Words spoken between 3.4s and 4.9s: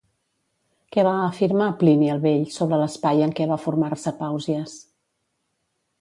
què va formar-se Pàusies?